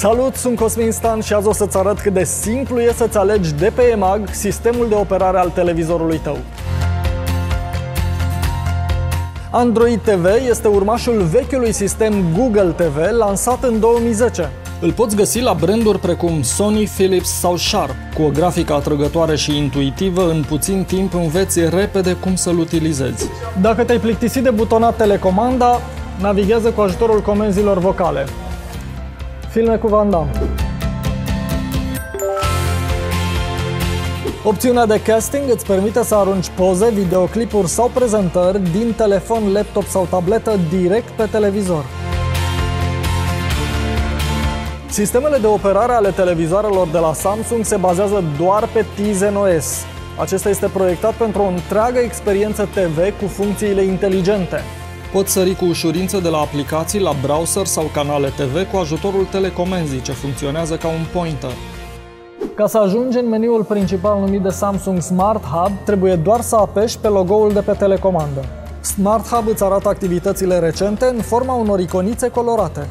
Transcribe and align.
Salut, 0.00 0.34
sunt 0.34 0.58
Cosmin 0.58 0.90
Stan 0.90 1.20
și 1.20 1.32
azi 1.32 1.46
o 1.46 1.52
să-ți 1.52 1.76
arăt 1.76 1.98
cât 1.98 2.12
de 2.12 2.24
simplu 2.24 2.80
e 2.80 2.92
să-ți 2.96 3.16
alegi 3.16 3.54
de 3.54 3.72
pe 3.74 3.82
EMAG 3.82 4.28
sistemul 4.30 4.88
de 4.88 4.94
operare 4.94 5.38
al 5.38 5.50
televizorului 5.50 6.18
tău. 6.18 6.38
Android 9.50 10.00
TV 10.00 10.24
este 10.48 10.68
urmașul 10.68 11.22
vechiului 11.22 11.72
sistem 11.72 12.24
Google 12.36 12.74
TV 12.76 12.96
lansat 13.18 13.62
în 13.62 13.80
2010. 13.80 14.50
Îl 14.80 14.92
poți 14.92 15.16
găsi 15.16 15.40
la 15.40 15.54
branduri 15.54 15.98
precum 15.98 16.42
Sony, 16.42 16.90
Philips 16.96 17.28
sau 17.28 17.56
Sharp. 17.56 17.94
Cu 18.14 18.22
o 18.22 18.28
grafică 18.28 18.72
atrăgătoare 18.72 19.36
și 19.36 19.56
intuitivă, 19.56 20.30
în 20.30 20.44
puțin 20.48 20.84
timp 20.84 21.14
înveți 21.14 21.60
repede 21.68 22.12
cum 22.12 22.34
să-l 22.34 22.58
utilizezi. 22.58 23.26
Dacă 23.60 23.84
te-ai 23.84 23.98
plictisit 23.98 24.42
de 24.42 24.50
butonat 24.50 24.96
telecomanda, 24.96 25.80
navighează 26.20 26.70
cu 26.70 26.80
ajutorul 26.80 27.20
comenzilor 27.20 27.78
vocale. 27.78 28.26
Filme 29.50 29.76
cu 29.76 29.86
Van 29.86 30.10
Damme. 30.10 30.30
Opțiunea 34.44 34.86
de 34.86 35.00
casting 35.02 35.50
îți 35.50 35.66
permite 35.66 36.02
să 36.02 36.14
arunci 36.14 36.48
poze, 36.48 36.90
videoclipuri 36.90 37.68
sau 37.68 37.90
prezentări 37.94 38.70
din 38.70 38.92
telefon, 38.96 39.52
laptop 39.52 39.84
sau 39.84 40.06
tabletă 40.10 40.58
direct 40.68 41.08
pe 41.08 41.26
televizor. 41.30 41.84
Sistemele 44.88 45.38
de 45.38 45.46
operare 45.46 45.92
ale 45.92 46.10
televizoarelor 46.10 46.88
de 46.88 46.98
la 46.98 47.12
Samsung 47.12 47.64
se 47.64 47.76
bazează 47.76 48.24
doar 48.38 48.68
pe 48.72 48.84
Tizen 48.94 49.36
OS. 49.36 49.84
Acesta 50.18 50.48
este 50.48 50.66
proiectat 50.66 51.14
pentru 51.14 51.42
o 51.42 51.46
întreagă 51.46 51.98
experiență 51.98 52.68
TV 52.74 53.18
cu 53.20 53.26
funcțiile 53.26 53.82
inteligente. 53.82 54.60
Poți 55.12 55.32
sări 55.32 55.54
cu 55.54 55.64
ușurință 55.64 56.18
de 56.18 56.28
la 56.28 56.38
aplicații 56.38 57.00
la 57.00 57.12
browser 57.22 57.66
sau 57.66 57.90
canale 57.92 58.28
TV 58.28 58.70
cu 58.70 58.76
ajutorul 58.76 59.24
telecomenzii, 59.24 60.00
ce 60.00 60.12
funcționează 60.12 60.76
ca 60.76 60.88
un 60.88 61.04
pointer. 61.12 61.50
Ca 62.54 62.66
să 62.66 62.78
ajungi 62.78 63.18
în 63.18 63.28
meniul 63.28 63.64
principal 63.64 64.20
numit 64.20 64.40
de 64.40 64.48
Samsung 64.48 65.00
Smart 65.00 65.44
Hub, 65.44 65.72
trebuie 65.84 66.14
doar 66.16 66.40
să 66.40 66.56
apeși 66.56 66.98
pe 66.98 67.08
logo-ul 67.08 67.52
de 67.52 67.60
pe 67.60 67.72
telecomandă. 67.72 68.44
Smart 68.80 69.28
Hub 69.28 69.48
îți 69.48 69.64
arată 69.64 69.88
activitățile 69.88 70.58
recente 70.58 71.04
în 71.04 71.20
forma 71.20 71.54
unor 71.54 71.80
iconițe 71.80 72.28
colorate. 72.28 72.86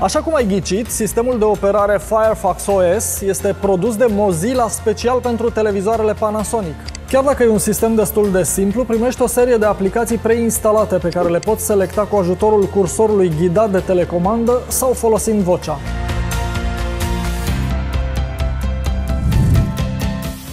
Așa 0.00 0.20
cum 0.20 0.34
ai 0.34 0.46
ghicit, 0.46 0.90
sistemul 0.90 1.38
de 1.38 1.44
operare 1.44 1.98
Firefox 1.98 2.66
OS 2.66 3.20
este 3.20 3.56
produs 3.60 3.96
de 3.96 4.06
Mozilla 4.10 4.68
special 4.68 5.20
pentru 5.20 5.50
televizoarele 5.50 6.12
Panasonic. 6.12 6.91
Chiar 7.12 7.24
dacă 7.24 7.42
e 7.42 7.48
un 7.48 7.58
sistem 7.58 7.94
destul 7.94 8.30
de 8.30 8.42
simplu, 8.42 8.84
primești 8.84 9.22
o 9.22 9.26
serie 9.26 9.56
de 9.56 9.64
aplicații 9.64 10.16
preinstalate 10.16 10.96
pe 10.96 11.08
care 11.08 11.28
le 11.28 11.38
poți 11.38 11.64
selecta 11.64 12.02
cu 12.02 12.16
ajutorul 12.16 12.64
cursorului 12.64 13.32
ghidat 13.38 13.70
de 13.70 13.78
telecomandă 13.78 14.60
sau 14.68 14.92
folosind 14.92 15.42
vocea. 15.42 15.78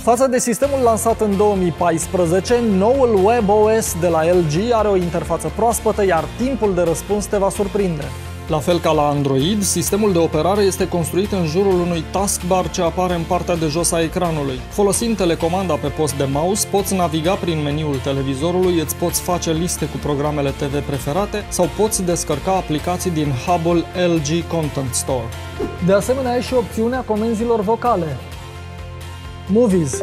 Față 0.01 0.27
de 0.27 0.39
sistemul 0.39 0.79
lansat 0.83 1.21
în 1.21 1.37
2014, 1.37 2.59
noul 2.77 3.19
WebOS 3.23 3.95
de 3.99 4.07
la 4.07 4.23
LG 4.23 4.71
are 4.71 4.87
o 4.87 4.95
interfață 4.95 5.51
proaspătă, 5.55 6.05
iar 6.05 6.23
timpul 6.37 6.73
de 6.73 6.81
răspuns 6.81 7.25
te 7.25 7.37
va 7.37 7.49
surprinde. 7.49 8.03
La 8.49 8.59
fel 8.59 8.79
ca 8.79 8.91
la 8.91 9.07
Android, 9.07 9.63
sistemul 9.63 10.11
de 10.11 10.17
operare 10.17 10.61
este 10.61 10.87
construit 10.87 11.31
în 11.31 11.45
jurul 11.45 11.73
unui 11.73 12.03
taskbar 12.11 12.69
ce 12.69 12.81
apare 12.81 13.13
în 13.13 13.23
partea 13.27 13.55
de 13.55 13.67
jos 13.67 13.91
a 13.91 14.01
ecranului. 14.01 14.59
Folosind 14.69 15.17
telecomanda 15.17 15.73
pe 15.73 15.87
post 15.87 16.15
de 16.15 16.27
mouse, 16.31 16.67
poți 16.67 16.95
naviga 16.95 17.33
prin 17.33 17.63
meniul 17.63 17.95
televizorului, 17.95 18.79
îți 18.79 18.95
poți 18.95 19.21
face 19.21 19.51
liste 19.51 19.85
cu 19.85 19.97
programele 19.97 20.49
TV 20.49 20.79
preferate 20.85 21.45
sau 21.49 21.69
poți 21.77 22.03
descărca 22.03 22.51
aplicații 22.51 23.11
din 23.11 23.31
hub-ul 23.45 23.85
LG 24.15 24.47
Content 24.47 24.93
Store. 24.93 25.25
De 25.85 25.93
asemenea, 25.93 26.31
ai 26.31 26.41
și 26.41 26.53
opțiunea 26.53 26.99
comenzilor 27.01 27.61
vocale. 27.61 28.17
Movies. 29.47 30.01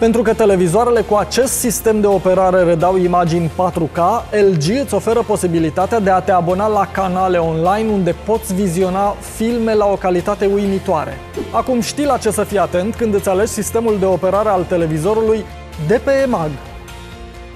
Pentru 0.00 0.22
că 0.22 0.34
televizoarele 0.34 1.00
cu 1.00 1.14
acest 1.14 1.52
sistem 1.52 2.00
de 2.00 2.06
operare 2.06 2.62
redau 2.62 2.96
imagini 2.96 3.50
4K, 3.50 3.98
LG 4.30 4.80
îți 4.82 4.94
oferă 4.94 5.22
posibilitatea 5.26 6.00
de 6.00 6.10
a 6.10 6.20
te 6.20 6.32
abona 6.32 6.66
la 6.66 6.86
canale 6.92 7.38
online 7.38 7.92
unde 7.92 8.14
poți 8.24 8.54
viziona 8.54 9.16
filme 9.36 9.74
la 9.74 9.86
o 9.86 9.96
calitate 9.96 10.46
uimitoare. 10.46 11.18
Acum 11.50 11.80
știi 11.80 12.04
la 12.04 12.16
ce 12.16 12.30
să 12.30 12.44
fii 12.44 12.58
atent 12.58 12.94
când 12.94 13.14
îți 13.14 13.28
alegi 13.28 13.50
sistemul 13.50 13.98
de 13.98 14.04
operare 14.04 14.48
al 14.48 14.64
televizorului 14.64 15.44
de 15.86 16.00
pe 16.04 16.10
EMAG. 16.10 16.50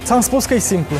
Ți-am 0.05 0.21
spus 0.21 0.45
că 0.45 0.55
e 0.55 0.59
simplu. 0.59 0.97